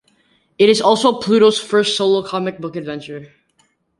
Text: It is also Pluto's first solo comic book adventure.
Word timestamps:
It 0.57 0.67
is 0.67 0.81
also 0.81 1.19
Pluto's 1.19 1.59
first 1.59 1.95
solo 1.95 2.23
comic 2.23 2.57
book 2.57 2.75
adventure. 2.75 3.31